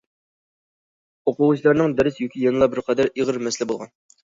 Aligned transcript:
ئوقۇغۇچىلارنىڭ 1.25 1.95
دەرس 2.01 2.19
يۈكى 2.23 2.43
يەنىلا 2.47 2.71
بىر 2.75 2.83
قەدەر 2.91 3.13
ئېغىر 3.15 3.41
مەسىلە 3.47 3.71
بولغان. 3.75 3.97